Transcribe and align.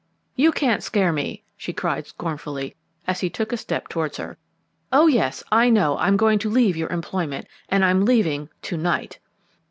"You 0.35 0.51
can't 0.51 0.81
scare 0.81 1.11
me," 1.13 1.43
she 1.55 1.73
cried 1.73 2.07
scornfully, 2.07 2.75
as 3.05 3.19
he 3.19 3.29
took 3.29 3.53
a 3.53 3.55
step 3.57 3.87
towards 3.87 4.17
her. 4.17 4.39
"Oh, 4.91 5.05
yes, 5.05 5.43
I 5.51 5.69
know 5.69 5.95
I'm 5.99 6.17
going 6.17 6.39
to 6.39 6.49
leave 6.49 6.75
your 6.75 6.89
employment, 6.89 7.45
and 7.69 7.85
I'm 7.85 8.03
leaving 8.03 8.49
to 8.63 8.77
night!" 8.77 9.19